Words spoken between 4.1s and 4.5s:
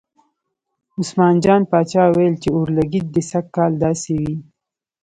وي.